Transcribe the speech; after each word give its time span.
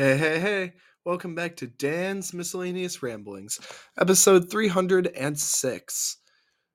Hey, 0.00 0.16
hey, 0.16 0.40
hey. 0.40 0.72
Welcome 1.04 1.34
back 1.34 1.56
to 1.56 1.66
Dan's 1.66 2.32
Miscellaneous 2.32 3.02
Ramblings, 3.02 3.60
episode 4.00 4.50
306. 4.50 6.16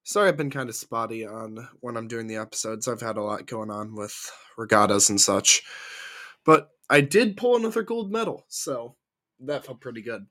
Sorry 0.04 0.30
I've 0.30 0.38
been 0.38 0.52
kind 0.52 0.70
of 0.70 0.76
spotty 0.76 1.26
on 1.26 1.68
when 1.80 1.98
I'm 1.98 2.08
doing 2.08 2.28
the 2.28 2.36
episodes. 2.36 2.88
I've 2.88 3.02
had 3.02 3.18
a 3.18 3.24
lot 3.24 3.48
going 3.48 3.72
on 3.72 3.96
with 3.96 4.32
regattas 4.60 5.10
and 5.10 5.20
such. 5.20 5.64
But 6.46 6.70
I 6.88 7.02
did 7.02 7.36
pull 7.36 7.56
another 7.56 7.82
gold 7.82 8.12
medal, 8.12 8.46
so 8.48 8.96
that 9.40 9.66
felt 9.66 9.82
pretty 9.82 10.04
good. 10.04 10.28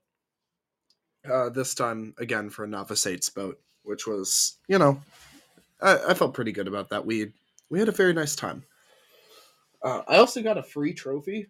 Uh, 1.29 1.49
this 1.49 1.75
time, 1.75 2.13
again, 2.17 2.49
for 2.49 2.63
a 2.63 2.67
Novice 2.69 3.03
8's 3.03 3.27
boat, 3.27 3.59
which 3.83 4.07
was, 4.07 4.57
you 4.69 4.79
know, 4.79 5.01
I, 5.81 5.97
I 6.11 6.13
felt 6.13 6.33
pretty 6.33 6.53
good 6.53 6.69
about 6.69 6.91
that. 6.91 7.05
We, 7.05 7.33
we 7.69 7.77
had 7.77 7.89
a 7.89 7.91
very 7.91 8.13
nice 8.13 8.37
time. 8.37 8.63
Uh, 9.83 10.03
I 10.07 10.15
also 10.15 10.41
got 10.41 10.57
a 10.57 10.63
free 10.63 10.93
trophy 10.93 11.47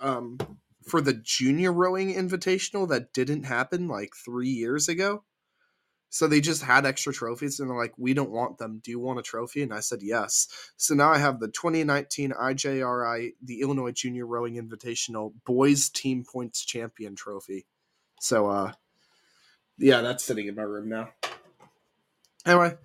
um, 0.00 0.38
for 0.86 1.00
the 1.00 1.14
junior 1.14 1.72
rowing 1.72 2.14
invitational 2.14 2.88
that 2.88 3.12
didn't 3.12 3.44
happen 3.44 3.88
like 3.88 4.10
three 4.24 4.48
years 4.48 4.88
ago. 4.88 5.24
So 6.10 6.26
they 6.26 6.40
just 6.40 6.62
had 6.62 6.86
extra 6.86 7.12
trophies 7.12 7.60
and 7.60 7.68
they're 7.68 7.76
like, 7.76 7.92
we 7.98 8.14
don't 8.14 8.30
want 8.30 8.58
them. 8.58 8.80
Do 8.82 8.90
you 8.90 8.98
want 8.98 9.18
a 9.18 9.22
trophy? 9.22 9.62
And 9.62 9.74
I 9.74 9.80
said, 9.80 9.98
yes. 10.02 10.48
So 10.76 10.94
now 10.94 11.10
I 11.10 11.18
have 11.18 11.38
the 11.38 11.48
2019 11.48 12.30
IJRI, 12.30 13.32
the 13.42 13.60
Illinois 13.60 13.92
Junior 13.92 14.26
Rowing 14.26 14.54
Invitational 14.54 15.34
Boys 15.44 15.90
Team 15.90 16.24
Points 16.24 16.64
Champion 16.64 17.14
trophy. 17.14 17.66
So, 18.20 18.48
uh, 18.48 18.72
yeah, 19.76 20.00
that's 20.00 20.24
sitting 20.24 20.46
in 20.46 20.54
my 20.54 20.62
room 20.62 20.88
now. 20.88 21.10
Anyway, 22.46 22.76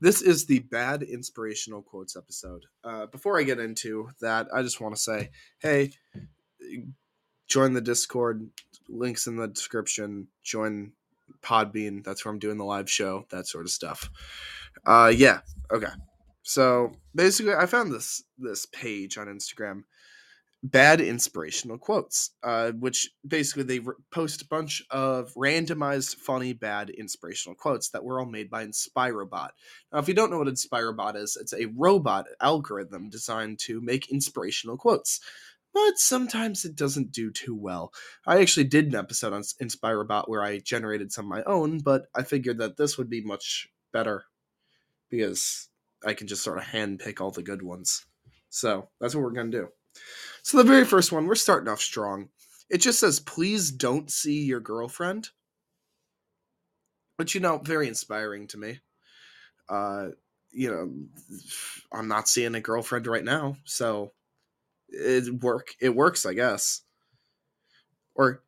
this 0.00 0.20
is 0.20 0.46
the 0.46 0.58
bad 0.58 1.02
inspirational 1.02 1.82
quotes 1.82 2.16
episode. 2.16 2.66
Uh, 2.84 3.06
before 3.06 3.40
I 3.40 3.44
get 3.44 3.58
into 3.58 4.10
that, 4.20 4.48
I 4.54 4.62
just 4.62 4.80
want 4.80 4.94
to 4.94 5.00
say, 5.00 5.30
hey, 5.58 5.92
join 7.48 7.72
the 7.72 7.80
Discord. 7.80 8.48
Links 8.88 9.26
in 9.26 9.36
the 9.36 9.48
description. 9.48 10.28
Join 10.42 10.92
Podbean. 11.42 12.04
That's 12.04 12.24
where 12.24 12.32
I'm 12.32 12.38
doing 12.38 12.58
the 12.58 12.64
live 12.64 12.90
show. 12.90 13.26
That 13.30 13.46
sort 13.46 13.64
of 13.64 13.70
stuff. 13.70 14.10
Uh, 14.86 15.12
yeah. 15.14 15.40
Okay. 15.70 15.92
So 16.42 16.92
basically, 17.14 17.54
I 17.54 17.66
found 17.66 17.92
this 17.92 18.22
this 18.38 18.64
page 18.66 19.18
on 19.18 19.26
Instagram, 19.26 19.82
bad 20.62 21.02
inspirational 21.02 21.76
quotes, 21.76 22.30
uh, 22.42 22.72
which 22.72 23.10
basically 23.26 23.64
they 23.64 23.80
re- 23.80 23.94
post 24.10 24.40
a 24.40 24.46
bunch 24.46 24.82
of 24.90 25.34
randomized, 25.34 26.16
funny, 26.16 26.54
bad 26.54 26.88
inspirational 26.88 27.54
quotes 27.54 27.90
that 27.90 28.02
were 28.02 28.18
all 28.18 28.26
made 28.26 28.48
by 28.48 28.64
Inspirobot. 28.64 29.50
Now, 29.92 29.98
if 29.98 30.08
you 30.08 30.14
don't 30.14 30.30
know 30.30 30.38
what 30.38 30.48
Inspirobot 30.48 31.16
is, 31.16 31.36
it's 31.38 31.52
a 31.52 31.66
robot 31.76 32.26
algorithm 32.40 33.10
designed 33.10 33.58
to 33.60 33.82
make 33.82 34.10
inspirational 34.10 34.78
quotes 34.78 35.20
but 35.74 35.98
sometimes 35.98 36.64
it 36.64 36.76
doesn't 36.76 37.12
do 37.12 37.30
too 37.30 37.54
well. 37.54 37.92
I 38.26 38.40
actually 38.40 38.64
did 38.64 38.86
an 38.86 38.94
episode 38.94 39.32
on 39.32 39.42
Inspirobot 39.42 40.28
where 40.28 40.42
I 40.42 40.58
generated 40.58 41.12
some 41.12 41.26
of 41.26 41.30
my 41.30 41.42
own, 41.44 41.78
but 41.78 42.06
I 42.14 42.22
figured 42.22 42.58
that 42.58 42.76
this 42.76 42.98
would 42.98 43.10
be 43.10 43.20
much 43.22 43.68
better 43.92 44.24
because 45.10 45.68
I 46.04 46.14
can 46.14 46.26
just 46.26 46.42
sort 46.42 46.58
of 46.58 46.64
handpick 46.64 47.20
all 47.20 47.30
the 47.30 47.42
good 47.42 47.62
ones. 47.62 48.06
So 48.50 48.88
that's 49.00 49.14
what 49.14 49.22
we're 49.22 49.30
going 49.32 49.50
to 49.50 49.58
do. 49.58 49.68
So 50.42 50.58
the 50.58 50.64
very 50.64 50.84
first 50.84 51.12
one, 51.12 51.26
we're 51.26 51.34
starting 51.34 51.68
off 51.68 51.80
strong. 51.80 52.28
It 52.70 52.78
just 52.78 53.00
says, 53.00 53.20
please 53.20 53.70
don't 53.70 54.10
see 54.10 54.44
your 54.44 54.60
girlfriend. 54.60 55.30
Which, 57.16 57.34
you 57.34 57.40
know, 57.40 57.58
very 57.58 57.88
inspiring 57.88 58.46
to 58.48 58.58
me. 58.58 58.80
Uh, 59.68 60.08
you 60.50 60.70
know, 60.70 60.92
I'm 61.92 62.08
not 62.08 62.28
seeing 62.28 62.54
a 62.54 62.60
girlfriend 62.60 63.06
right 63.06 63.24
now, 63.24 63.56
so 63.64 64.12
it 64.88 65.42
work 65.42 65.74
it 65.80 65.94
works 65.94 66.26
i 66.26 66.34
guess. 66.34 66.82
Or 68.14 68.42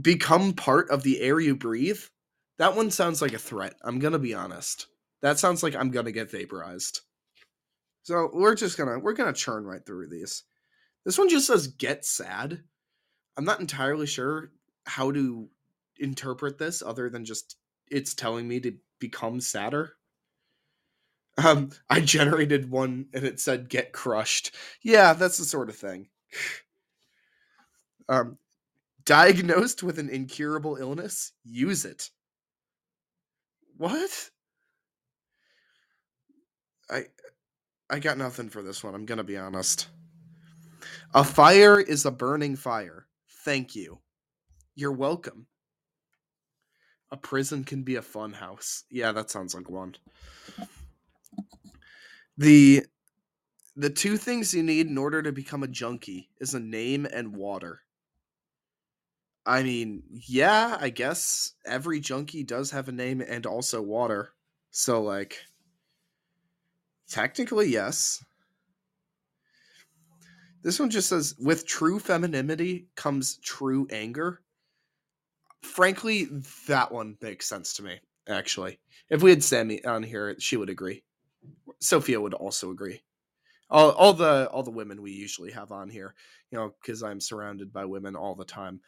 become 0.00 0.52
part 0.52 0.90
of 0.90 1.02
the 1.02 1.20
air 1.20 1.40
you 1.40 1.56
breathe? 1.56 2.00
That 2.58 2.76
one 2.76 2.90
sounds 2.90 3.20
like 3.22 3.32
a 3.32 3.38
threat 3.38 3.74
i'm 3.82 3.98
gonna 3.98 4.18
be 4.18 4.34
honest. 4.34 4.86
That 5.22 5.38
sounds 5.38 5.62
like 5.62 5.74
i'm 5.74 5.90
gonna 5.90 6.12
get 6.12 6.30
vaporized. 6.30 7.00
So 8.02 8.30
we're 8.32 8.54
just 8.54 8.78
gonna 8.78 8.98
we're 8.98 9.14
gonna 9.14 9.32
churn 9.32 9.64
right 9.64 9.84
through 9.84 10.08
these. 10.08 10.44
This 11.04 11.18
one 11.18 11.28
just 11.28 11.46
says 11.46 11.66
get 11.66 12.04
sad. 12.04 12.62
I'm 13.36 13.44
not 13.44 13.60
entirely 13.60 14.06
sure 14.06 14.52
how 14.86 15.10
to 15.12 15.48
interpret 15.98 16.58
this 16.58 16.82
other 16.82 17.10
than 17.10 17.24
just 17.24 17.56
it's 17.88 18.14
telling 18.14 18.46
me 18.46 18.60
to 18.60 18.72
become 18.98 19.40
sadder 19.40 19.95
um, 21.38 21.70
I 21.90 22.00
generated 22.00 22.70
one 22.70 23.06
and 23.12 23.24
it 23.24 23.40
said 23.40 23.68
"get 23.68 23.92
crushed." 23.92 24.54
Yeah, 24.82 25.12
that's 25.12 25.38
the 25.38 25.44
sort 25.44 25.68
of 25.68 25.76
thing. 25.76 26.08
um, 28.08 28.38
diagnosed 29.04 29.82
with 29.82 29.98
an 29.98 30.08
incurable 30.08 30.76
illness, 30.76 31.32
use 31.44 31.84
it. 31.84 32.10
What? 33.76 34.30
I 36.90 37.04
I 37.90 37.98
got 37.98 38.18
nothing 38.18 38.48
for 38.48 38.62
this 38.62 38.82
one. 38.82 38.94
I'm 38.94 39.06
gonna 39.06 39.24
be 39.24 39.36
honest. 39.36 39.88
A 41.14 41.22
fire 41.22 41.80
is 41.80 42.06
a 42.06 42.10
burning 42.10 42.56
fire. 42.56 43.06
Thank 43.44 43.74
you. 43.74 43.98
You're 44.74 44.92
welcome. 44.92 45.46
A 47.10 47.16
prison 47.16 47.62
can 47.64 47.82
be 47.82 47.96
a 47.96 48.02
fun 48.02 48.32
house. 48.32 48.84
Yeah, 48.90 49.12
that 49.12 49.30
sounds 49.30 49.54
like 49.54 49.70
one 49.70 49.96
the 52.36 52.84
the 53.76 53.90
two 53.90 54.16
things 54.16 54.54
you 54.54 54.62
need 54.62 54.86
in 54.86 54.96
order 54.96 55.22
to 55.22 55.32
become 55.32 55.62
a 55.62 55.68
junkie 55.68 56.30
is 56.40 56.54
a 56.54 56.60
name 56.60 57.06
and 57.06 57.36
water. 57.36 57.82
I 59.44 59.62
mean, 59.62 60.02
yeah, 60.10 60.76
I 60.80 60.88
guess 60.90 61.52
every 61.64 62.00
junkie 62.00 62.42
does 62.42 62.70
have 62.72 62.88
a 62.88 62.92
name 62.92 63.20
and 63.20 63.46
also 63.46 63.80
water. 63.80 64.32
So 64.70 65.02
like 65.02 65.38
technically 67.08 67.68
yes. 67.68 68.24
This 70.62 70.80
one 70.80 70.90
just 70.90 71.08
says 71.08 71.36
with 71.38 71.66
true 71.66 72.00
femininity 72.00 72.88
comes 72.96 73.36
true 73.38 73.86
anger. 73.90 74.40
Frankly, 75.62 76.28
that 76.66 76.90
one 76.90 77.16
makes 77.20 77.48
sense 77.48 77.74
to 77.74 77.82
me, 77.82 78.00
actually. 78.28 78.80
If 79.08 79.22
we 79.22 79.30
had 79.30 79.44
Sammy 79.44 79.84
on 79.84 80.02
here, 80.02 80.34
she 80.40 80.56
would 80.56 80.70
agree. 80.70 81.04
Sophia 81.80 82.20
would 82.20 82.34
also 82.34 82.70
agree. 82.70 83.02
All, 83.68 83.90
all 83.92 84.12
the 84.12 84.48
all 84.50 84.62
the 84.62 84.70
women 84.70 85.02
we 85.02 85.10
usually 85.10 85.50
have 85.50 85.72
on 85.72 85.88
here, 85.88 86.14
you 86.50 86.58
know, 86.58 86.74
because 86.80 87.02
I'm 87.02 87.20
surrounded 87.20 87.72
by 87.72 87.84
women 87.84 88.14
all 88.14 88.34
the 88.34 88.44
time. 88.44 88.80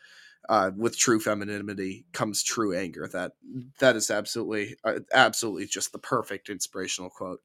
Uh, 0.48 0.70
with 0.76 0.96
true 0.96 1.18
femininity 1.20 2.06
comes 2.12 2.42
true 2.42 2.74
anger. 2.74 3.08
That 3.12 3.32
that 3.80 3.96
is 3.96 4.10
absolutely 4.10 4.76
uh, 4.84 5.00
absolutely 5.12 5.66
just 5.66 5.92
the 5.92 5.98
perfect 5.98 6.48
inspirational 6.48 7.10
quote. 7.10 7.40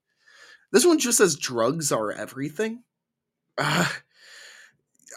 This 0.72 0.86
one 0.86 1.00
just 1.00 1.18
says 1.18 1.36
drugs 1.36 1.92
are 1.92 2.12
everything. 2.12 2.84
Uh, 3.58 3.88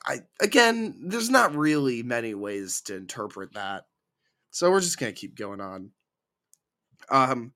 I 0.07 0.21
again, 0.41 0.97
there's 1.09 1.31
not 1.31 1.55
really 1.55 2.03
many 2.03 2.35
ways 2.35 2.81
to 2.83 2.97
interpret 2.97 3.53
that, 3.55 3.85
so 4.51 4.71
we're 4.71 4.81
just 4.81 4.99
gonna 4.99 5.13
keep 5.13 5.37
going 5.37 5.61
on. 5.61 5.91
Um, 7.11 7.53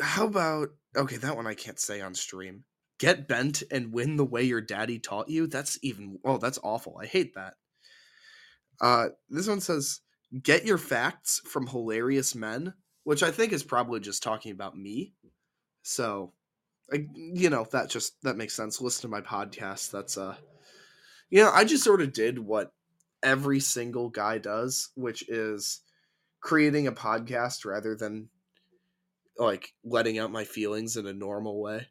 how 0.00 0.26
about 0.26 0.70
okay, 0.96 1.16
that 1.16 1.36
one 1.36 1.46
I 1.46 1.54
can't 1.54 1.80
say 1.80 2.00
on 2.00 2.14
stream. 2.14 2.64
Get 2.98 3.26
bent 3.26 3.62
and 3.70 3.92
win 3.92 4.16
the 4.16 4.24
way 4.24 4.44
your 4.44 4.60
daddy 4.60 4.98
taught 4.98 5.28
you. 5.28 5.46
That's 5.46 5.78
even 5.82 6.18
oh, 6.24 6.38
that's 6.38 6.58
awful. 6.62 6.98
I 7.00 7.06
hate 7.06 7.34
that. 7.34 7.54
Uh, 8.80 9.08
this 9.28 9.48
one 9.48 9.60
says, 9.60 10.00
"Get 10.40 10.64
your 10.64 10.78
facts 10.78 11.40
from 11.44 11.66
hilarious 11.66 12.34
men," 12.34 12.74
which 13.04 13.22
I 13.22 13.30
think 13.30 13.52
is 13.52 13.62
probably 13.62 14.00
just 14.00 14.22
talking 14.22 14.52
about 14.52 14.76
me. 14.76 15.14
So, 15.82 16.32
I, 16.92 17.06
you 17.14 17.50
know, 17.50 17.66
that 17.72 17.90
just 17.90 18.20
that 18.22 18.36
makes 18.36 18.54
sense. 18.54 18.80
Listen 18.80 19.02
to 19.02 19.08
my 19.08 19.20
podcast. 19.20 19.90
That's 19.90 20.16
uh, 20.16 20.36
you 21.30 21.42
know, 21.42 21.50
I 21.50 21.64
just 21.64 21.84
sort 21.84 22.02
of 22.02 22.12
did 22.12 22.38
what 22.38 22.72
every 23.22 23.60
single 23.60 24.10
guy 24.10 24.38
does, 24.38 24.90
which 24.94 25.28
is 25.28 25.80
creating 26.40 26.86
a 26.86 26.92
podcast 26.92 27.64
rather 27.64 27.94
than 27.94 28.28
like 29.38 29.72
letting 29.84 30.18
out 30.18 30.30
my 30.30 30.44
feelings 30.44 30.96
in 30.96 31.06
a 31.06 31.12
normal 31.12 31.60
way. 31.60 31.88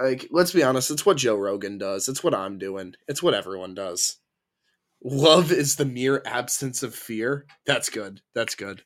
Like, 0.00 0.28
let's 0.30 0.52
be 0.52 0.62
honest, 0.62 0.90
it's 0.90 1.04
what 1.04 1.18
Joe 1.18 1.36
Rogan 1.36 1.76
does. 1.78 2.08
It's 2.08 2.24
what 2.24 2.34
I'm 2.34 2.58
doing. 2.58 2.94
It's 3.08 3.22
what 3.22 3.34
everyone 3.34 3.74
does. 3.74 4.16
Love 5.04 5.50
is 5.52 5.76
the 5.76 5.84
mere 5.84 6.22
absence 6.24 6.82
of 6.82 6.94
fear. 6.94 7.46
That's 7.66 7.90
good. 7.90 8.20
That's 8.34 8.54
good. 8.54 8.82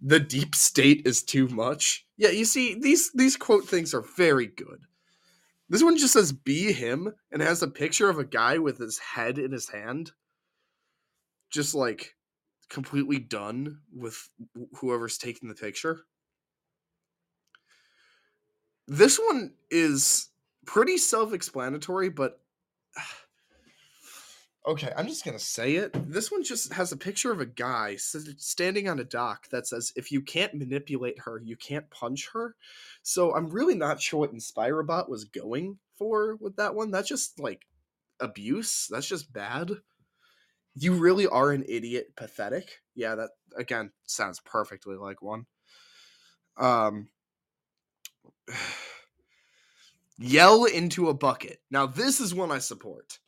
The 0.00 0.18
deep 0.18 0.54
state 0.54 1.02
is 1.04 1.22
too 1.22 1.46
much. 1.48 2.06
Yeah, 2.16 2.30
you 2.30 2.44
see, 2.44 2.74
these 2.74 3.12
these 3.12 3.36
quote 3.36 3.68
things 3.68 3.94
are 3.94 4.04
very 4.16 4.46
good. 4.46 4.80
This 5.68 5.82
one 5.82 5.96
just 5.96 6.14
says 6.14 6.32
be 6.32 6.72
him 6.72 7.14
and 7.30 7.40
has 7.40 7.62
a 7.62 7.68
picture 7.68 8.10
of 8.10 8.18
a 8.18 8.24
guy 8.24 8.58
with 8.58 8.78
his 8.78 8.98
head 8.98 9.38
in 9.38 9.52
his 9.52 9.68
hand. 9.68 10.12
Just 11.50 11.74
like 11.74 12.16
completely 12.72 13.18
done 13.18 13.78
with 13.94 14.30
whoever's 14.78 15.18
taking 15.18 15.48
the 15.48 15.54
picture. 15.54 16.00
This 18.88 19.18
one 19.18 19.52
is 19.70 20.30
pretty 20.66 20.96
self-explanatory, 20.96 22.08
but 22.08 22.40
Okay, 24.64 24.92
I'm 24.96 25.08
just 25.08 25.24
gonna 25.24 25.40
say 25.40 25.74
it. 25.74 25.90
This 26.08 26.30
one 26.30 26.44
just 26.44 26.72
has 26.72 26.92
a 26.92 26.96
picture 26.96 27.32
of 27.32 27.40
a 27.40 27.46
guy 27.46 27.96
standing 27.96 28.88
on 28.88 29.00
a 29.00 29.04
dock 29.04 29.48
that 29.48 29.66
says, 29.66 29.92
"If 29.96 30.12
you 30.12 30.22
can't 30.22 30.54
manipulate 30.54 31.18
her, 31.18 31.40
you 31.44 31.56
can't 31.56 31.90
punch 31.90 32.28
her." 32.32 32.54
So 33.02 33.34
I'm 33.34 33.48
really 33.48 33.74
not 33.74 34.00
sure 34.00 34.20
what 34.20 34.32
Inspirobot 34.32 35.08
was 35.08 35.24
going 35.24 35.80
for 35.96 36.36
with 36.36 36.54
that 36.56 36.76
one. 36.76 36.92
That's 36.92 37.08
just 37.08 37.40
like 37.40 37.66
abuse. 38.20 38.86
That's 38.88 39.08
just 39.08 39.32
bad. 39.32 39.72
You 40.74 40.94
really 40.94 41.26
are 41.26 41.50
an 41.50 41.64
idiot, 41.68 42.12
pathetic. 42.16 42.80
Yeah, 42.94 43.14
that 43.14 43.30
again 43.56 43.92
sounds 44.04 44.40
perfectly 44.40 44.96
like 44.96 45.22
one. 45.22 45.46
Um, 46.56 47.08
yell 50.18 50.64
into 50.64 51.08
a 51.08 51.14
bucket. 51.14 51.60
Now 51.70 51.86
this 51.86 52.20
is 52.20 52.34
one 52.34 52.50
I 52.50 52.58
support 52.58 53.18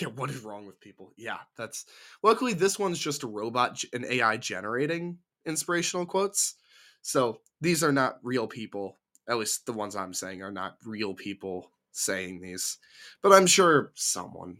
yeah, 0.00 0.08
what 0.08 0.30
is 0.30 0.40
wrong 0.40 0.66
with 0.66 0.80
people? 0.80 1.12
Yeah, 1.16 1.38
that's 1.56 1.86
luckily 2.22 2.52
this 2.52 2.78
one's 2.78 2.98
just 2.98 3.22
a 3.22 3.28
robot, 3.28 3.82
an 3.92 4.04
AI 4.04 4.36
generating 4.36 5.18
inspirational 5.46 6.06
quotes. 6.06 6.56
So 7.02 7.40
these 7.60 7.84
are 7.84 7.92
not 7.92 8.18
real 8.22 8.46
people. 8.46 8.98
At 9.28 9.38
least 9.38 9.66
the 9.66 9.72
ones 9.72 9.94
I'm 9.94 10.14
saying 10.14 10.42
are 10.42 10.50
not 10.50 10.78
real 10.84 11.14
people 11.14 11.70
saying 11.92 12.40
these. 12.40 12.78
But 13.22 13.32
I'm 13.32 13.46
sure 13.46 13.92
someone 13.94 14.58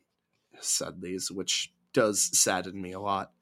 said 0.61 1.01
these, 1.01 1.31
which 1.31 1.73
does 1.95 2.39
sadden 2.39 2.81
me 2.81 2.93
a 2.93 3.01
lot. 3.01 3.33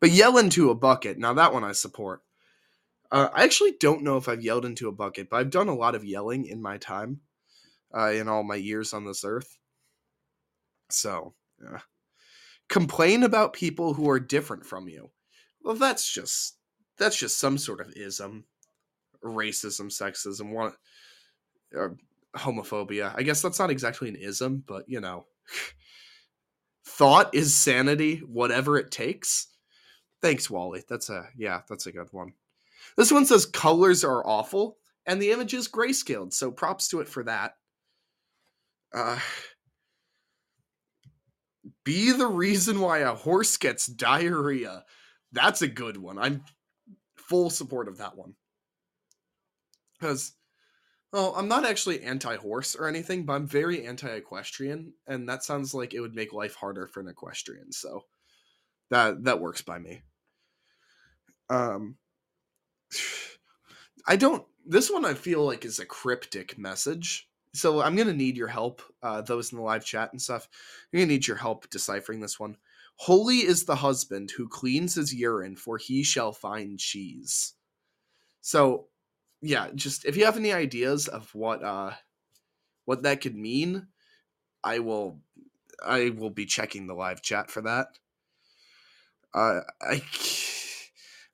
But 0.00 0.12
yell 0.12 0.38
into 0.38 0.70
a 0.70 0.74
bucket. 0.74 1.18
Now 1.18 1.34
that 1.34 1.52
one 1.52 1.64
I 1.64 1.72
support. 1.72 2.22
Uh, 3.10 3.28
I 3.34 3.42
actually 3.42 3.72
don't 3.80 4.04
know 4.04 4.16
if 4.16 4.28
I've 4.28 4.44
yelled 4.44 4.64
into 4.64 4.88
a 4.88 4.92
bucket, 4.92 5.28
but 5.28 5.38
I've 5.38 5.50
done 5.50 5.68
a 5.68 5.74
lot 5.74 5.96
of 5.96 6.04
yelling 6.04 6.46
in 6.46 6.62
my 6.62 6.78
time, 6.78 7.20
uh, 7.92 8.12
in 8.12 8.28
all 8.28 8.44
my 8.44 8.54
years 8.54 8.94
on 8.94 9.04
this 9.04 9.24
earth. 9.24 9.58
So. 10.90 11.34
Complain 12.68 13.24
about 13.24 13.52
people 13.52 13.94
who 13.94 14.08
are 14.08 14.20
different 14.20 14.64
from 14.64 14.88
you. 14.88 15.10
Well, 15.62 15.74
that's 15.74 16.10
just 16.10 16.56
that's 16.98 17.16
just 17.16 17.38
some 17.38 17.58
sort 17.58 17.80
of 17.80 17.92
ism, 17.96 18.44
racism, 19.24 19.86
sexism, 19.86 20.52
one, 20.52 20.72
or 21.74 21.96
homophobia. 22.36 23.12
I 23.16 23.22
guess 23.22 23.42
that's 23.42 23.58
not 23.58 23.70
exactly 23.70 24.08
an 24.08 24.16
ism, 24.16 24.62
but 24.66 24.84
you 24.88 25.00
know, 25.00 25.26
thought 26.90 27.34
is 27.34 27.54
sanity, 27.56 28.16
whatever 28.18 28.76
it 28.76 28.90
takes. 28.90 29.46
Thanks, 30.20 30.50
Wally. 30.50 30.82
That's 30.88 31.08
a 31.08 31.28
yeah, 31.36 31.62
that's 31.68 31.86
a 31.86 31.92
good 31.92 32.08
one. 32.12 32.32
This 32.96 33.12
one 33.12 33.24
says 33.24 33.46
colors 33.46 34.04
are 34.04 34.26
awful, 34.26 34.76
and 35.06 35.20
the 35.20 35.30
image 35.30 35.54
is 35.54 35.68
grayscaled, 35.68 36.32
so 36.32 36.50
props 36.50 36.88
to 36.88 37.00
it 37.00 37.08
for 37.08 37.24
that. 37.24 37.54
Uh, 38.92 39.18
be 41.84 42.12
the 42.12 42.26
reason 42.26 42.80
why 42.80 42.98
a 42.98 43.14
horse 43.14 43.56
gets 43.56 43.86
diarrhea. 43.86 44.84
That's 45.32 45.62
a 45.62 45.68
good 45.68 45.96
one. 45.96 46.18
I'm 46.18 46.42
full 47.16 47.50
support 47.50 47.88
of 47.88 47.98
that 47.98 48.16
one. 48.16 48.34
Because, 49.98 50.32
well, 51.12 51.34
I'm 51.36 51.48
not 51.48 51.64
actually 51.64 52.02
anti 52.02 52.36
horse 52.36 52.74
or 52.74 52.88
anything, 52.88 53.24
but 53.24 53.34
I'm 53.34 53.46
very 53.46 53.86
anti 53.86 54.08
equestrian, 54.08 54.92
and 55.06 55.28
that 55.28 55.44
sounds 55.44 55.74
like 55.74 55.94
it 55.94 56.00
would 56.00 56.14
make 56.14 56.32
life 56.32 56.54
harder 56.54 56.86
for 56.86 57.00
an 57.00 57.08
equestrian. 57.08 57.72
So 57.72 58.04
that 58.90 59.24
that 59.24 59.40
works 59.40 59.62
by 59.62 59.78
me. 59.78 60.02
Um, 61.48 61.96
I 64.06 64.16
don't. 64.16 64.44
This 64.66 64.90
one 64.90 65.04
I 65.04 65.14
feel 65.14 65.44
like 65.44 65.64
is 65.64 65.78
a 65.78 65.86
cryptic 65.86 66.58
message 66.58 67.30
so 67.54 67.80
I'm 67.80 67.96
gonna 67.96 68.12
need 68.12 68.36
your 68.36 68.48
help, 68.48 68.82
uh, 69.02 69.22
those 69.22 69.50
in 69.52 69.58
the 69.58 69.64
live 69.64 69.84
chat 69.84 70.12
and 70.12 70.22
stuff. 70.22 70.48
I'm 70.92 71.00
gonna 71.00 71.06
need 71.06 71.26
your 71.26 71.36
help 71.36 71.68
deciphering 71.70 72.20
this 72.20 72.38
one. 72.38 72.56
Holy 72.96 73.38
is 73.38 73.64
the 73.64 73.76
husband 73.76 74.30
who 74.36 74.48
cleans 74.48 74.94
his 74.94 75.14
urine, 75.14 75.56
for 75.56 75.78
he 75.78 76.02
shall 76.02 76.32
find 76.32 76.78
cheese. 76.78 77.54
So, 78.40 78.88
yeah, 79.42 79.68
just 79.74 80.04
if 80.04 80.16
you 80.16 80.24
have 80.24 80.36
any 80.36 80.52
ideas 80.52 81.08
of 81.08 81.34
what 81.34 81.62
uh, 81.62 81.92
what 82.84 83.02
that 83.02 83.20
could 83.20 83.36
mean, 83.36 83.86
I 84.62 84.80
will 84.80 85.20
I 85.84 86.10
will 86.10 86.30
be 86.30 86.46
checking 86.46 86.86
the 86.86 86.94
live 86.94 87.22
chat 87.22 87.50
for 87.50 87.62
that. 87.62 87.88
Uh, 89.32 89.60
I 89.80 90.02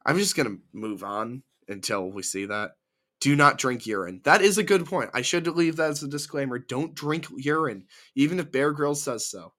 I'm 0.04 0.18
just 0.18 0.36
gonna 0.36 0.56
move 0.72 1.02
on 1.02 1.42
until 1.68 2.10
we 2.10 2.22
see 2.22 2.46
that 2.46 2.72
do 3.20 3.34
not 3.34 3.58
drink 3.58 3.86
urine. 3.86 4.20
That 4.24 4.42
is 4.42 4.58
a 4.58 4.62
good 4.62 4.86
point. 4.86 5.10
I 5.14 5.22
should 5.22 5.48
leave 5.48 5.76
that 5.76 5.90
as 5.90 6.02
a 6.02 6.08
disclaimer. 6.08 6.58
Don't 6.58 6.94
drink 6.94 7.26
urine, 7.36 7.86
even 8.14 8.38
if 8.38 8.52
Bear 8.52 8.72
Grylls 8.72 9.02
says 9.02 9.28
so. 9.28 9.52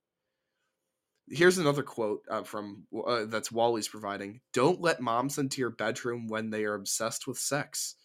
Here's 1.30 1.58
another 1.58 1.84
quote 1.84 2.22
uh, 2.30 2.44
from 2.44 2.84
uh, 3.06 3.26
that's 3.26 3.52
Wally's 3.52 3.90
providing. 3.90 4.40
Don't 4.54 4.80
let 4.80 5.02
moms 5.02 5.38
into 5.38 5.60
your 5.60 5.72
bedroom 5.72 6.28
when 6.28 6.50
they 6.50 6.64
are 6.64 6.76
obsessed 6.76 7.28
with 7.28 7.38
sex. 7.38 7.96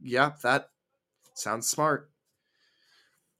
Yeah, 0.00 0.32
that 0.42 0.70
sounds 1.34 1.68
smart. 1.68 2.10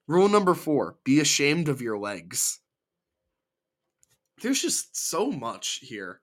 Rule 0.06 0.28
number 0.28 0.54
four 0.54 0.96
be 1.04 1.20
ashamed 1.20 1.68
of 1.68 1.82
your 1.82 1.98
legs. 1.98 2.60
There's 4.40 4.62
just 4.62 4.96
so 4.96 5.30
much 5.30 5.80
here. 5.82 6.20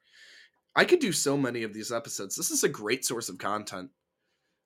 I 0.75 0.85
could 0.85 0.99
do 0.99 1.11
so 1.11 1.37
many 1.37 1.63
of 1.63 1.73
these 1.73 1.91
episodes. 1.91 2.35
This 2.35 2.51
is 2.51 2.63
a 2.63 2.69
great 2.69 3.05
source 3.05 3.29
of 3.29 3.37
content. 3.37 3.91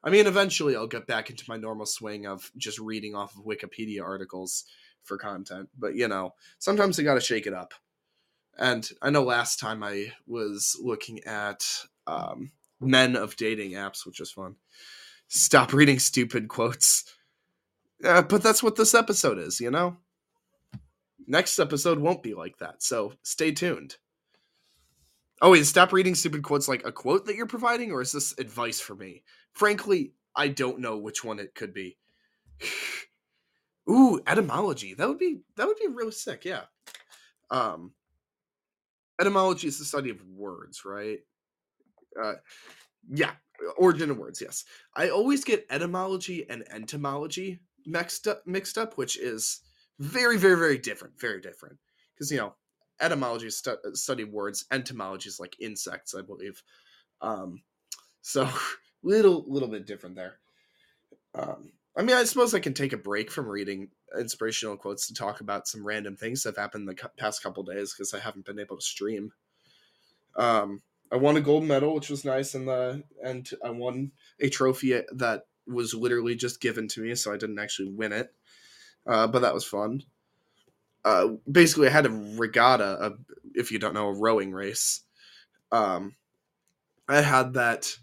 I 0.04 0.10
mean, 0.10 0.28
eventually 0.28 0.76
I'll 0.76 0.88
get 0.88 1.08
back 1.08 1.30
into 1.30 1.44
my 1.48 1.58
normal 1.58 1.86
swing 1.86 2.26
of 2.26 2.52
just 2.58 2.80
reading 2.80 3.16
off 3.16 3.36
of 3.36 3.44
Wikipedia 3.44 4.02
articles 4.02 4.66
for 5.04 5.18
content. 5.18 5.70
But, 5.78 5.96
you 5.96 6.08
know, 6.08 6.34
sometimes 6.58 6.98
you 6.98 7.04
got 7.04 7.16
to 7.16 7.22
shake 7.22 7.48
it 7.48 7.54
up. 7.54 7.74
And 8.58 8.90
I 9.02 9.10
know 9.10 9.24
last 9.24 9.60
time 9.60 9.84
I 9.84 10.14
was 10.26 10.78
looking 10.82 11.24
at 11.26 11.66
um, 12.08 12.52
men 12.80 13.16
of 13.16 13.36
dating 13.36 13.72
apps, 13.72 14.06
which 14.06 14.20
was 14.20 14.32
fun. 14.32 14.56
Stop 15.30 15.74
reading 15.74 16.00
stupid 16.00 16.48
quotes. 16.48 17.06
Uh, 18.04 18.24
but 18.24 18.42
that's 18.42 18.64
what 18.64 18.76
this 18.76 18.96
episode 18.96 19.38
is, 19.38 19.62
you 19.62 19.70
know? 19.70 19.98
Next 21.28 21.60
episode 21.60 22.00
won't 22.00 22.24
be 22.24 22.34
like 22.34 22.58
that. 22.58 22.82
So 22.82 23.14
stay 23.22 23.52
tuned. 23.52 23.98
Oh, 25.42 25.52
wait, 25.52 25.66
stop 25.66 25.94
reading 25.94 26.16
stupid 26.16 26.42
quotes 26.44 26.68
like 26.68 26.86
a 26.86 26.92
quote 26.92 27.26
that 27.28 27.36
you're 27.36 27.46
providing, 27.46 27.92
or 27.92 28.02
is 28.02 28.12
this 28.12 28.34
advice 28.40 28.80
for 28.82 28.96
me? 28.96 29.24
Frankly, 29.54 30.14
I 30.36 30.48
don't 30.50 30.80
know 30.80 30.98
which 30.98 31.24
one 31.24 31.40
it 31.40 31.54
could 31.54 31.74
be. 31.74 31.98
Ooh, 33.90 34.20
etymology. 34.28 34.96
That 34.96 35.08
would 35.08 35.18
be 35.18 35.42
that 35.56 35.68
would 35.68 35.78
be 35.78 35.88
really 35.88 36.12
sick, 36.12 36.44
yeah. 36.44 36.64
Um 37.50 37.94
etymology 39.20 39.68
is 39.68 39.80
the 39.80 39.86
study 39.86 40.10
of 40.10 40.22
words, 40.26 40.84
right? 40.86 41.20
Uh 42.22 42.34
yeah, 43.08 43.34
origin 43.78 44.12
of 44.12 44.18
words, 44.18 44.42
yes. 44.42 44.66
I 44.96 45.10
always 45.10 45.44
get 45.44 45.66
etymology 45.70 46.50
and 46.50 46.64
entomology 46.72 47.60
mixed 47.86 48.28
up 48.28 48.46
mixed 48.46 48.78
up, 48.78 48.98
which 48.98 49.18
is 49.18 49.62
very, 50.00 50.38
very, 50.38 50.56
very 50.56 50.78
different. 50.78 51.20
Very 51.20 51.42
different. 51.42 51.78
Because 52.14 52.32
you 52.32 52.38
know, 52.38 52.56
etymology 53.02 53.48
is 53.48 53.58
stu- 53.58 53.72
uh, 53.72 53.94
study 53.94 54.24
words 54.24 54.66
entomology 54.72 55.30
is 55.30 55.40
like 55.40 55.56
insects 55.60 56.14
i 56.16 56.22
believe 56.22 56.62
um 57.22 57.62
so 58.22 58.48
little 59.04 59.46
little 59.48 59.70
bit 59.70 59.86
different 59.86 60.16
there 60.16 60.40
um 61.36 61.72
i 61.98 62.02
mean 62.02 62.16
i 62.16 62.24
suppose 62.24 62.54
i 62.54 62.60
can 62.60 62.74
take 62.74 62.94
a 62.94 62.98
break 62.98 63.32
from 63.32 63.48
reading 63.48 63.90
inspirational 64.20 64.78
quotes 64.78 65.08
to 65.08 65.14
talk 65.14 65.42
about 65.42 65.68
some 65.68 65.86
random 65.86 66.16
things 66.16 66.44
that 66.44 66.56
have 66.56 66.64
happened 66.64 66.88
the 66.88 67.10
past 67.18 67.42
couple 67.42 67.64
days 67.64 67.94
because 67.94 68.14
i 68.14 68.20
haven't 68.20 68.46
been 68.46 68.60
able 68.60 68.76
to 68.76 68.86
stream 68.86 69.32
um 70.36 70.82
i 71.12 71.16
won 71.16 71.38
a 71.38 71.42
gold 71.42 71.64
medal 71.64 71.94
which 71.94 72.10
was 72.10 72.26
nice 72.26 72.56
and 72.56 72.68
the 72.68 73.04
and 73.24 73.52
i 73.64 73.70
won 73.70 74.12
a 74.40 74.50
trophy 74.50 75.02
that 75.14 75.44
was 75.68 75.94
literally 75.94 76.36
just 76.36 76.62
given 76.62 76.88
to 76.88 77.02
me 77.02 77.14
so 77.16 77.34
i 77.34 77.38
didn't 77.38 77.60
actually 77.60 77.90
win 77.90 78.12
it 78.12 78.34
uh, 79.08 79.28
but 79.28 79.42
that 79.42 79.54
was 79.54 79.66
fun 79.66 80.02
uh, 81.06 81.28
basically 81.50 81.88
I 81.88 81.92
had 81.92 82.06
a 82.06 82.10
regatta, 82.10 83.06
a, 83.06 83.12
if 83.56 83.72
you 83.72 83.80
don't 83.80 83.94
know, 83.94 84.08
a 84.08 84.14
rowing 84.14 84.52
race. 84.52 85.02
Um, 85.72 86.16
I 87.08 87.22
had 87.22 87.54
that 87.54 87.96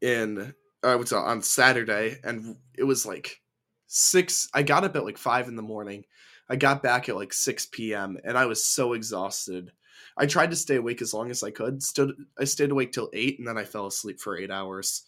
in 0.00 0.54
I 0.82 1.02
say 1.04 1.16
on 1.16 1.42
Saturday, 1.42 2.18
and 2.24 2.56
it 2.76 2.84
was 2.84 3.06
like 3.06 3.40
six. 3.86 4.48
I 4.54 4.62
got 4.62 4.84
up 4.84 4.96
at 4.96 5.04
like 5.04 5.18
five 5.18 5.48
in 5.48 5.56
the 5.56 5.62
morning. 5.62 6.04
I 6.48 6.56
got 6.56 6.82
back 6.82 7.08
at 7.08 7.16
like 7.16 7.32
six 7.32 7.66
p.m. 7.66 8.18
and 8.24 8.38
I 8.38 8.46
was 8.46 8.64
so 8.64 8.92
exhausted. 8.92 9.72
I 10.16 10.26
tried 10.26 10.50
to 10.50 10.56
stay 10.56 10.76
awake 10.76 11.02
as 11.02 11.12
long 11.12 11.30
as 11.30 11.42
I 11.42 11.50
could. 11.50 11.82
Stood 11.82 12.12
I 12.38 12.44
stayed 12.44 12.70
awake 12.70 12.92
till 12.92 13.10
eight, 13.12 13.38
and 13.38 13.46
then 13.46 13.58
I 13.58 13.64
fell 13.64 13.86
asleep 13.86 14.20
for 14.20 14.36
eight 14.36 14.50
hours, 14.50 15.04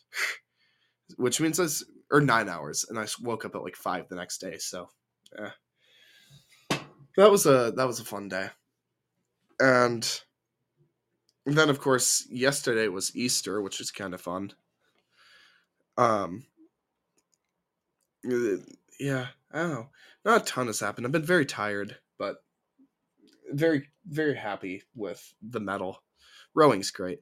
which 1.17 1.41
means 1.41 1.59
I 1.59 1.67
or 2.11 2.21
nine 2.21 2.49
hours, 2.49 2.85
and 2.89 2.99
I 2.99 3.07
woke 3.23 3.45
up 3.45 3.55
at 3.55 3.63
like 3.63 3.77
five 3.77 4.09
the 4.09 4.17
next 4.17 4.39
day. 4.39 4.59
So, 4.59 4.89
yeah 5.39 5.51
that 7.19 7.33
was 7.33 7.47
a 7.47 7.73
that 7.77 7.87
was 7.87 7.99
a 7.99 8.05
fun 8.05 8.29
day 8.29 8.49
and 9.59 10.23
then 11.45 11.69
of 11.69 11.81
course 11.81 12.25
yesterday 12.31 12.87
was 12.87 13.15
easter 13.17 13.61
which 13.61 13.81
was 13.81 13.91
kind 13.91 14.15
of 14.15 14.21
fun 14.21 14.53
um 15.99 16.45
yeah 19.01 19.27
i 19.53 19.59
don't 19.59 19.71
know 19.71 19.89
not 20.25 20.43
a 20.43 20.45
ton 20.45 20.69
has 20.69 20.79
happened 20.79 21.05
i've 21.05 21.13
been 21.13 21.25
very 21.25 21.45
tired 21.45 21.97
but 22.19 22.37
very 23.53 23.89
very 24.07 24.35
happy 24.35 24.83
with 24.95 25.35
the 25.43 25.61
medal. 25.61 26.03
Rowing's 26.55 26.91
great. 26.91 27.21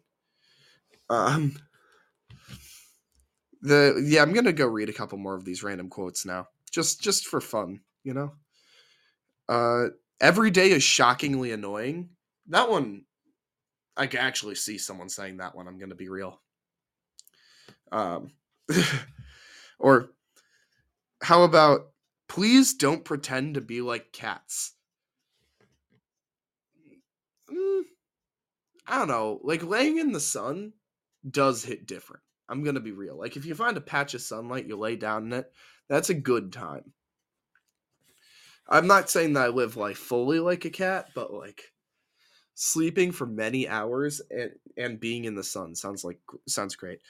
Um 1.09 1.57
the 3.63 4.03
yeah, 4.07 4.23
I'm 4.23 4.33
gonna 4.33 4.53
go 4.53 4.67
read 4.67 4.89
a 4.89 4.95
couple 4.95 5.19
more 5.19 5.35
of 5.35 5.45
these 5.45 5.63
random 5.63 5.89
quotes 5.89 6.25
now. 6.25 6.49
Just 6.71 7.01
just 7.01 7.27
for 7.27 7.41
fun, 7.41 7.81
you 8.05 8.15
know? 8.15 8.33
Uh 9.49 9.89
every 10.21 10.51
day 10.51 10.71
is 10.71 10.83
shockingly 10.83 11.53
annoying. 11.53 12.11
That 12.49 12.71
one 12.71 13.05
I 13.97 14.07
can 14.07 14.21
actually 14.21 14.57
see 14.57 14.79
someone 14.79 15.09
saying 15.09 15.39
that 15.39 15.55
one, 15.55 15.67
I'm 15.69 15.79
gonna 15.79 15.95
be 15.95 16.09
real. 16.09 16.41
Um 17.93 18.33
or 19.79 20.11
how 21.23 21.43
about 21.43 21.89
please 22.29 22.75
don't 22.75 23.05
pretend 23.05 23.55
to 23.55 23.61
be 23.61 23.81
like 23.81 24.13
cats? 24.13 24.76
Mm, 27.51 27.83
I 28.87 28.99
don't 28.99 29.09
know. 29.09 29.41
Like 29.43 29.63
laying 29.63 29.99
in 29.99 30.13
the 30.13 30.21
sun 30.21 30.73
does 31.29 31.65
hit 31.65 31.87
different. 31.87 32.23
I'm 32.49 32.63
gonna 32.63 32.81
be 32.81 32.93
real. 32.93 33.19
Like 33.19 33.37
if 33.37 33.45
you 33.45 33.55
find 33.55 33.77
a 33.77 33.81
patch 33.81 34.15
of 34.15 34.23
sunlight, 34.23 34.67
you 34.67 34.77
lay 34.77 34.97
down 34.97 35.27
in 35.27 35.33
it. 35.33 35.53
That's 35.89 36.11
a 36.11 36.15
good 36.15 36.53
time. 36.53 36.93
I'm 38.69 38.87
not 38.87 39.11
saying 39.11 39.35
that 39.35 39.45
I 39.45 39.49
live 39.49 39.77
life 39.77 39.99
fully 39.99 40.41
like 40.41 40.65
a 40.65 40.71
cat, 40.71 41.09
but 41.15 41.33
like 41.33 41.73
sleeping 42.55 43.13
for 43.13 43.27
many 43.27 43.69
hours 43.69 44.21
and 44.31 44.53
and 44.77 44.99
being 44.99 45.25
in 45.25 45.35
the 45.35 45.45
sun 45.45 45.75
sounds 45.75 46.05
like 46.05 46.21
sounds 46.49 46.77
great. 46.77 47.01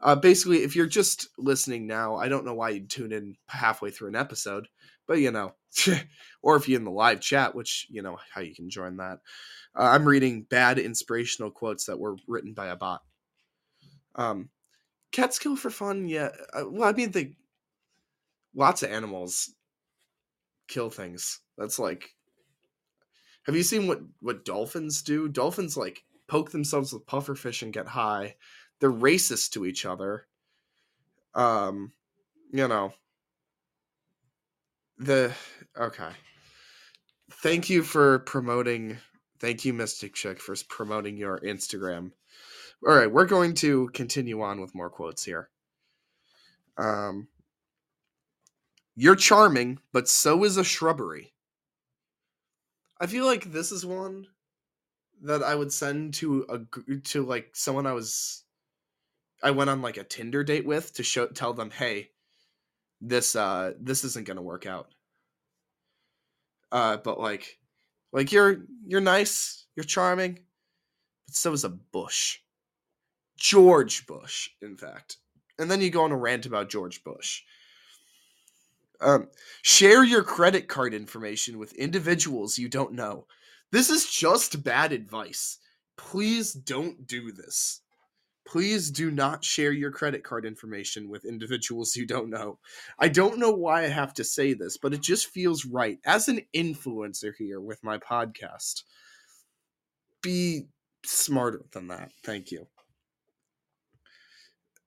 Uh, 0.00 0.14
basically, 0.14 0.62
if 0.62 0.76
you're 0.76 0.86
just 0.86 1.28
listening 1.38 1.86
now, 1.86 2.16
I 2.16 2.28
don't 2.28 2.44
know 2.44 2.54
why 2.54 2.70
you'd 2.70 2.90
tune 2.90 3.12
in 3.12 3.36
halfway 3.48 3.90
through 3.90 4.08
an 4.08 4.16
episode, 4.16 4.68
but 5.06 5.18
you 5.18 5.30
know, 5.30 5.54
or 6.42 6.56
if 6.56 6.68
you're 6.68 6.78
in 6.78 6.84
the 6.84 6.90
live 6.90 7.20
chat, 7.20 7.54
which 7.54 7.86
you 7.90 8.02
know 8.02 8.18
how 8.32 8.40
you 8.40 8.54
can 8.54 8.70
join 8.70 8.96
that. 8.98 9.18
Uh, 9.74 9.82
I'm 9.82 10.06
reading 10.06 10.42
bad 10.42 10.78
inspirational 10.78 11.50
quotes 11.50 11.86
that 11.86 11.98
were 11.98 12.16
written 12.26 12.54
by 12.54 12.66
a 12.68 12.76
bot. 12.76 13.02
Um, 14.14 14.48
cats 15.12 15.38
kill 15.38 15.56
for 15.56 15.70
fun, 15.70 16.08
yeah. 16.08 16.30
Uh, 16.52 16.64
well, 16.68 16.88
I 16.88 16.92
mean, 16.92 17.10
they 17.10 17.36
lots 18.54 18.82
of 18.82 18.90
animals 18.90 19.54
kill 20.68 20.90
things. 20.90 21.40
That's 21.58 21.78
like, 21.78 22.10
have 23.44 23.54
you 23.54 23.62
seen 23.62 23.86
what 23.86 24.00
what 24.20 24.44
dolphins 24.44 25.02
do? 25.02 25.28
Dolphins 25.28 25.76
like 25.76 26.02
poke 26.26 26.50
themselves 26.50 26.92
with 26.92 27.06
pufferfish 27.06 27.62
and 27.62 27.72
get 27.72 27.86
high. 27.86 28.36
They're 28.80 28.92
racist 28.92 29.52
to 29.52 29.64
each 29.64 29.86
other. 29.86 30.26
Um, 31.34 31.92
you 32.52 32.66
know, 32.66 32.92
the 34.98 35.32
okay. 35.78 36.10
Thank 37.30 37.68
you 37.68 37.82
for 37.82 38.20
promoting. 38.20 38.98
Thank 39.40 39.64
you, 39.64 39.72
Mystic 39.72 40.14
Chick, 40.14 40.40
for 40.40 40.54
promoting 40.68 41.16
your 41.16 41.40
Instagram. 41.40 42.12
All 42.86 42.94
right, 42.94 43.10
we're 43.10 43.26
going 43.26 43.54
to 43.54 43.88
continue 43.88 44.42
on 44.42 44.60
with 44.60 44.74
more 44.74 44.90
quotes 44.90 45.24
here. 45.24 45.50
Um, 46.78 47.28
you're 48.94 49.16
charming, 49.16 49.78
but 49.92 50.08
so 50.08 50.44
is 50.44 50.56
a 50.56 50.64
shrubbery. 50.64 51.32
I 53.00 53.06
feel 53.06 53.26
like 53.26 53.52
this 53.52 53.72
is 53.72 53.84
one 53.84 54.26
that 55.22 55.42
I 55.42 55.54
would 55.54 55.72
send 55.72 56.14
to 56.14 56.46
a 56.48 56.90
to 57.04 57.24
like 57.24 57.50
someone 57.54 57.86
I 57.86 57.92
was 57.92 58.44
I 59.42 59.50
went 59.50 59.70
on 59.70 59.82
like 59.82 59.96
a 59.96 60.04
Tinder 60.04 60.44
date 60.44 60.66
with 60.66 60.94
to 60.94 61.02
show 61.02 61.26
tell 61.26 61.52
them, 61.52 61.70
"Hey, 61.70 62.10
this 63.00 63.36
uh 63.36 63.72
this 63.80 64.04
isn't 64.04 64.26
to 64.36 64.42
work 64.42 64.66
out." 64.66 64.94
Uh 66.72 66.96
but 66.98 67.20
like 67.20 67.58
like 68.12 68.32
you're 68.32 68.64
you're 68.86 69.00
nice, 69.00 69.66
you're 69.76 69.84
charming, 69.84 70.38
but 71.26 71.34
so 71.34 71.52
is 71.52 71.64
a 71.64 71.68
bush. 71.68 72.38
George 73.36 74.06
Bush, 74.06 74.50
in 74.62 74.76
fact. 74.76 75.18
And 75.58 75.70
then 75.70 75.80
you 75.80 75.90
go 75.90 76.04
on 76.04 76.12
a 76.12 76.16
rant 76.16 76.46
about 76.46 76.70
George 76.70 77.04
Bush. 77.04 77.42
Um, 79.00 79.28
share 79.62 80.04
your 80.04 80.22
credit 80.22 80.68
card 80.68 80.94
information 80.94 81.58
with 81.58 81.74
individuals 81.74 82.58
you 82.58 82.68
don't 82.68 82.92
know. 82.92 83.26
This 83.72 83.90
is 83.90 84.10
just 84.10 84.64
bad 84.64 84.92
advice. 84.92 85.58
Please 85.96 86.52
don't 86.52 87.06
do 87.06 87.30
this. 87.30 87.82
Please 88.46 88.90
do 88.92 89.10
not 89.10 89.44
share 89.44 89.72
your 89.72 89.90
credit 89.90 90.22
card 90.22 90.46
information 90.46 91.08
with 91.08 91.24
individuals 91.24 91.96
you 91.96 92.06
don't 92.06 92.30
know. 92.30 92.58
I 92.98 93.08
don't 93.08 93.38
know 93.38 93.50
why 93.50 93.84
I 93.84 93.88
have 93.88 94.14
to 94.14 94.24
say 94.24 94.54
this, 94.54 94.76
but 94.76 94.94
it 94.94 95.02
just 95.02 95.26
feels 95.26 95.64
right. 95.64 95.98
As 96.06 96.28
an 96.28 96.42
influencer 96.54 97.32
here 97.36 97.60
with 97.60 97.82
my 97.82 97.98
podcast, 97.98 98.84
be 100.22 100.68
smarter 101.04 101.62
than 101.72 101.88
that. 101.88 102.10
Thank 102.24 102.52
you. 102.52 102.68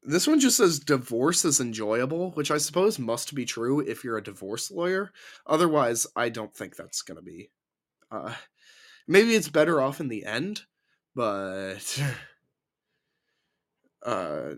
This 0.03 0.27
one 0.27 0.39
just 0.39 0.55
says 0.55 0.79
divorce 0.79 1.43
is 1.43 1.59
enjoyable, 1.59 2.31
which 2.31 2.51
I 2.51 2.57
suppose 2.57 2.97
must 2.97 3.35
be 3.35 3.43
true 3.43 3.81
if 3.81 4.05
you're 4.05 4.17
a 4.17 4.23
divorce 4.23 4.71
lawyer. 4.71 5.11
Otherwise, 5.45 6.07
I 6.15 6.29
don't 6.29 6.55
think 6.55 6.77
that's 6.77 7.01
going 7.01 7.17
to 7.17 7.21
be. 7.21 7.51
Uh, 8.09 8.33
maybe 9.05 9.35
it's 9.35 9.49
better 9.49 9.81
off 9.81 9.99
in 9.99 10.07
the 10.07 10.25
end, 10.25 10.61
but. 11.13 12.01
Uh, 14.05 14.55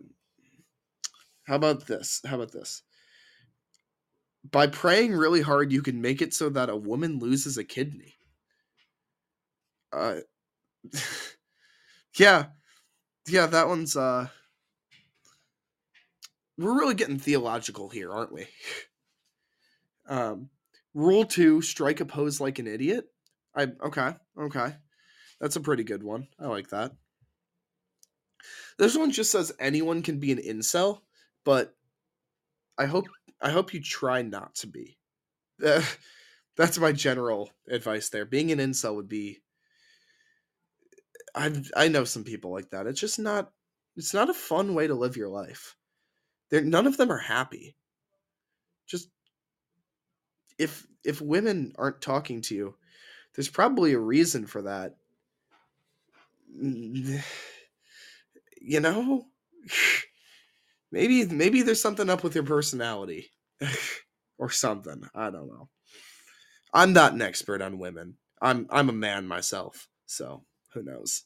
how 1.44 1.56
about 1.56 1.86
this? 1.88 2.22
How 2.26 2.36
about 2.36 2.52
this? 2.52 2.84
By 4.44 4.68
praying 4.68 5.14
really 5.14 5.42
hard, 5.42 5.72
you 5.72 5.82
can 5.82 6.00
make 6.00 6.22
it 6.22 6.32
so 6.32 6.48
that 6.50 6.70
a 6.70 6.76
woman 6.76 7.18
loses 7.18 7.58
a 7.58 7.64
kidney. 7.64 8.20
Uh, 9.92 10.22
yeah, 12.18 12.48
yeah, 13.28 13.48
that 13.48 13.68
one's 13.68 13.96
uh 13.98 14.28
we're 16.58 16.78
really 16.78 16.96
getting 16.96 17.20
theological 17.20 17.90
here, 17.90 18.12
aren't 18.12 18.32
we? 18.34 18.48
Um, 20.06 20.50
rule 20.94 21.26
two: 21.26 21.62
strike 21.62 22.00
a 22.00 22.06
pose 22.06 22.40
like 22.40 22.60
an 22.60 22.68
idiot. 22.68 23.06
I 23.56 23.68
okay, 23.84 24.16
okay, 24.38 24.76
that's 25.40 25.56
a 25.58 25.62
pretty 25.62 25.84
good 25.84 26.04
one. 26.04 26.28
I 26.40 26.48
like 26.48 26.70
that. 26.70 26.94
This 28.82 28.98
one 28.98 29.12
just 29.12 29.30
says 29.30 29.54
anyone 29.60 30.02
can 30.02 30.20
be 30.20 30.32
an 30.32 30.40
incel, 30.40 31.02
but 31.46 31.76
I 32.80 32.88
hope 32.88 33.06
I 33.40 33.52
hope 33.52 33.76
you 33.76 33.80
try 33.80 34.24
not 34.24 34.56
to 34.56 34.68
be. 34.68 34.98
That's 36.58 36.80
my 36.80 36.92
general 36.92 37.52
advice 37.70 38.10
there. 38.10 38.26
Being 38.26 38.52
an 38.52 38.58
incel 38.58 38.96
would 38.96 39.08
be. 39.08 39.38
I 41.36 41.62
I 41.78 41.90
know 41.90 42.06
some 42.06 42.24
people 42.24 42.52
like 42.52 42.72
that. 42.72 42.88
It's 42.88 43.00
just 43.00 43.20
not. 43.20 43.52
It's 43.98 44.16
not 44.16 44.32
a 44.32 44.34
fun 44.34 44.74
way 44.74 44.88
to 44.88 44.96
live 44.96 45.16
your 45.16 45.30
life. 45.30 45.76
They're, 46.50 46.64
none 46.64 46.88
of 46.88 46.98
them 46.98 47.12
are 47.12 47.20
happy. 47.20 47.76
Just 48.88 49.10
if 50.58 50.88
if 51.04 51.22
women 51.22 51.74
aren't 51.78 52.02
talking 52.02 52.42
to 52.42 52.56
you, 52.56 52.76
there's 53.36 53.48
probably 53.48 53.94
a 53.94 54.00
reason 54.00 54.48
for 54.48 54.64
that. 54.64 54.96
You 58.64 58.80
know, 58.80 59.26
maybe 60.92 61.26
maybe 61.26 61.62
there's 61.62 61.82
something 61.82 62.10
up 62.10 62.24
with 62.24 62.36
your 62.36 62.44
personality 62.44 63.32
or 64.38 64.50
something. 64.50 65.04
I 65.16 65.30
don't 65.30 65.48
know. 65.48 65.70
I'm 66.74 66.94
not 66.94 67.14
an 67.14 67.22
expert 67.22 67.62
on 67.62 67.80
women. 67.80 68.16
I'm 68.42 68.68
I'm 68.70 68.90
a 68.90 68.94
man 68.94 69.28
myself, 69.28 69.88
so 70.06 70.44
who 70.74 70.84
knows. 70.84 71.24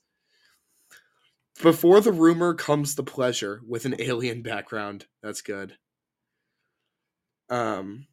Before 1.62 2.02
the 2.02 2.12
rumor 2.12 2.54
comes 2.54 2.96
the 2.96 3.04
pleasure 3.04 3.62
with 3.66 3.86
an 3.86 3.96
alien 4.00 4.42
background. 4.42 5.06
That's 5.24 5.42
good. 5.42 5.78
Um, 7.50 8.08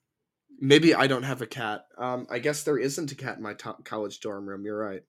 maybe 0.60 0.94
I 0.94 1.08
don't 1.08 1.24
have 1.24 1.42
a 1.42 1.46
cat. 1.46 1.86
Um, 1.98 2.26
I 2.30 2.38
guess 2.38 2.62
there 2.62 2.78
isn't 2.78 3.10
a 3.10 3.16
cat 3.16 3.38
in 3.38 3.42
my 3.42 3.54
to- 3.54 3.78
college 3.84 4.20
dorm 4.20 4.48
room. 4.48 4.64
You're 4.64 4.78
right. 4.78 5.02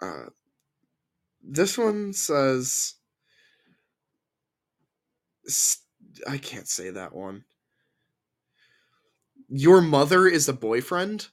Uh, 0.00 0.30
this 1.48 1.78
one 1.78 2.12
says. 2.12 2.94
I 6.28 6.38
can't 6.38 6.68
say 6.68 6.90
that 6.90 7.14
one. 7.14 7.44
Your 9.48 9.80
mother 9.80 10.26
is 10.26 10.48
a 10.48 10.52
boyfriend? 10.52 11.28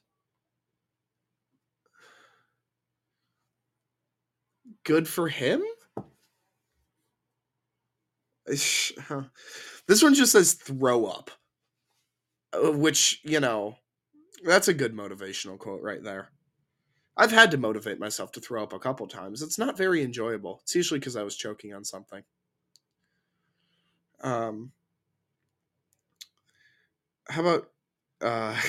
good 4.83 5.07
for 5.07 5.27
him. 5.27 5.63
This 8.45 8.93
one 10.01 10.13
just 10.13 10.33
says 10.33 10.53
throw 10.53 11.05
up, 11.05 11.31
uh, 12.53 12.71
which, 12.71 13.21
you 13.23 13.39
know, 13.39 13.77
that's 14.45 14.67
a 14.67 14.73
good 14.73 14.93
motivational 14.93 15.57
quote 15.57 15.81
right 15.81 16.03
there. 16.03 16.29
I've 17.15 17.31
had 17.31 17.51
to 17.51 17.57
motivate 17.57 17.99
myself 17.99 18.31
to 18.33 18.41
throw 18.41 18.63
up 18.63 18.73
a 18.73 18.79
couple 18.79 19.07
times. 19.07 19.41
It's 19.41 19.59
not 19.59 19.77
very 19.77 20.03
enjoyable. 20.03 20.59
It's 20.63 20.75
usually 20.75 20.99
because 20.99 21.15
I 21.15 21.23
was 21.23 21.35
choking 21.35 21.73
on 21.73 21.83
something. 21.83 22.23
Um, 24.21 24.71
how 27.27 27.41
about, 27.41 27.69
uh, 28.21 28.55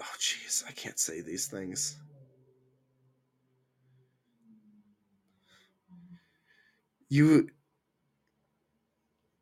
oh 0.00 0.14
jeez, 0.18 0.64
I 0.68 0.72
can't 0.72 0.98
say 0.98 1.20
these 1.20 1.46
things. 1.46 1.96
You 7.08 7.48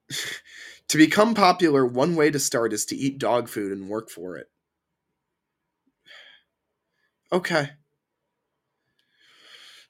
to 0.89 0.99
become 0.99 1.35
popular, 1.35 1.87
one 1.87 2.17
way 2.17 2.31
to 2.31 2.39
start 2.39 2.73
is 2.73 2.85
to 2.87 2.97
eat 2.97 3.19
dog 3.19 3.49
food 3.49 3.73
and 3.73 3.89
work 3.89 4.11
for 4.11 4.37
it. 4.37 4.49
Okay. 7.35 7.69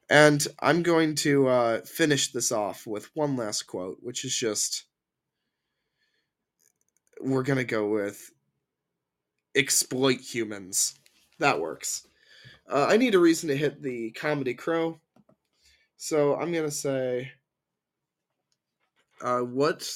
And 0.08 0.46
I'm 0.60 0.82
going 0.82 1.14
to 1.16 1.46
uh, 1.46 1.80
finish 1.82 2.32
this 2.32 2.50
off 2.50 2.86
with 2.86 3.10
one 3.12 3.36
last 3.36 3.64
quote, 3.64 3.98
which 4.00 4.24
is 4.24 4.34
just 4.34 4.84
we're 7.20 7.42
going 7.42 7.58
to 7.58 7.64
go 7.64 7.86
with 7.86 8.30
exploit 9.54 10.20
humans. 10.20 10.98
That 11.38 11.60
works. 11.60 12.06
Uh, 12.66 12.86
I 12.88 12.96
need 12.96 13.14
a 13.14 13.18
reason 13.18 13.50
to 13.50 13.56
hit 13.56 13.82
the 13.82 14.12
comedy 14.12 14.54
crow. 14.54 14.98
So 15.98 16.36
I'm 16.36 16.50
going 16.50 16.64
to 16.64 16.70
say 16.70 17.30
uh, 19.20 19.40
what 19.40 19.86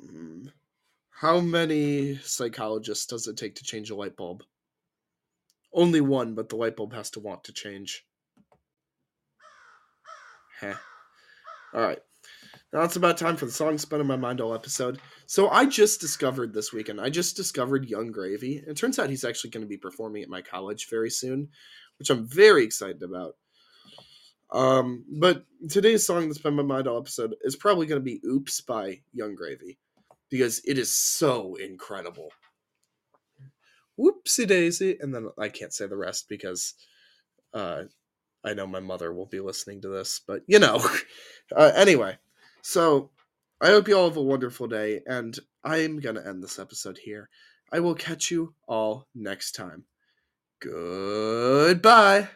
hmm, 0.00 0.48
how 1.10 1.38
many 1.38 2.16
psychologists 2.16 3.06
does 3.06 3.28
it 3.28 3.36
take 3.36 3.54
to 3.54 3.62
change 3.62 3.90
a 3.90 3.94
light 3.94 4.16
bulb? 4.16 4.42
Only 5.76 6.00
one, 6.00 6.34
but 6.34 6.48
the 6.48 6.56
light 6.56 6.74
bulb 6.74 6.94
has 6.94 7.10
to 7.10 7.20
want 7.20 7.44
to 7.44 7.52
change. 7.52 8.06
Heh. 10.60 10.74
Alright. 11.74 11.98
Now 12.72 12.82
it's 12.82 12.96
about 12.96 13.18
time 13.18 13.36
for 13.36 13.44
the 13.44 13.52
song 13.52 13.76
spun 13.76 14.00
in 14.00 14.06
my 14.06 14.16
mind 14.16 14.40
all 14.40 14.54
episode. 14.54 14.98
So 15.26 15.50
I 15.50 15.66
just 15.66 16.00
discovered 16.00 16.54
this 16.54 16.72
weekend, 16.72 17.00
I 17.00 17.10
just 17.10 17.36
discovered 17.36 17.90
Yung 17.90 18.10
Gravy. 18.10 18.64
It 18.66 18.76
turns 18.78 18.98
out 18.98 19.10
he's 19.10 19.24
actually 19.24 19.50
going 19.50 19.64
to 19.64 19.68
be 19.68 19.76
performing 19.76 20.22
at 20.22 20.30
my 20.30 20.40
college 20.40 20.88
very 20.88 21.10
soon, 21.10 21.48
which 21.98 22.08
I'm 22.08 22.26
very 22.26 22.64
excited 22.64 23.02
about. 23.02 23.36
Um, 24.50 25.04
but 25.20 25.44
today's 25.68 26.06
song 26.06 26.26
that's 26.26 26.38
been 26.38 26.54
my 26.54 26.62
mind 26.62 26.88
all 26.88 26.98
episode 26.98 27.34
is 27.42 27.54
probably 27.54 27.86
going 27.86 28.00
to 28.00 28.04
be 28.04 28.20
"Oops" 28.24 28.60
by 28.62 29.00
Yung 29.12 29.34
Gravy 29.34 29.78
because 30.30 30.62
it 30.64 30.78
is 30.78 30.94
so 30.94 31.56
incredible. 31.56 32.30
Whoopsie 33.98 34.46
daisy, 34.46 34.96
and 35.00 35.14
then 35.14 35.28
I 35.38 35.48
can't 35.48 35.72
say 35.72 35.86
the 35.86 35.96
rest 35.96 36.28
because 36.28 36.74
uh, 37.54 37.84
I 38.44 38.54
know 38.54 38.66
my 38.66 38.80
mother 38.80 39.12
will 39.12 39.26
be 39.26 39.40
listening 39.40 39.80
to 39.82 39.88
this. 39.88 40.20
But 40.26 40.42
you 40.46 40.58
know, 40.58 40.84
uh, 41.56 41.72
anyway. 41.74 42.18
So 42.62 43.10
I 43.60 43.68
hope 43.68 43.88
you 43.88 43.96
all 43.96 44.08
have 44.08 44.16
a 44.16 44.22
wonderful 44.22 44.66
day, 44.66 45.00
and 45.06 45.38
I'm 45.64 46.00
gonna 46.00 46.22
end 46.26 46.42
this 46.42 46.58
episode 46.58 46.98
here. 46.98 47.28
I 47.72 47.80
will 47.80 47.94
catch 47.94 48.30
you 48.30 48.54
all 48.68 49.06
next 49.14 49.52
time. 49.52 49.84
Goodbye. 50.60 52.24